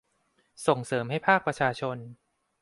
[0.65, 1.97] ส่งเสริมให้ภาคประชาชน